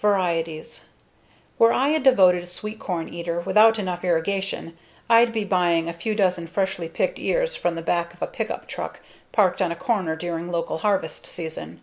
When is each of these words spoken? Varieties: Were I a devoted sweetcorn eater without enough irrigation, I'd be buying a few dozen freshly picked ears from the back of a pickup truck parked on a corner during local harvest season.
Varieties: 0.00 0.86
Were 1.58 1.70
I 1.70 1.88
a 1.90 2.00
devoted 2.00 2.44
sweetcorn 2.48 3.10
eater 3.12 3.40
without 3.40 3.78
enough 3.78 4.04
irrigation, 4.06 4.74
I'd 5.06 5.34
be 5.34 5.44
buying 5.44 5.86
a 5.86 5.92
few 5.92 6.14
dozen 6.14 6.46
freshly 6.46 6.88
picked 6.88 7.18
ears 7.18 7.56
from 7.56 7.74
the 7.74 7.82
back 7.82 8.14
of 8.14 8.22
a 8.22 8.26
pickup 8.26 8.66
truck 8.68 9.00
parked 9.32 9.60
on 9.60 9.70
a 9.70 9.76
corner 9.76 10.16
during 10.16 10.50
local 10.50 10.78
harvest 10.78 11.26
season. 11.26 11.82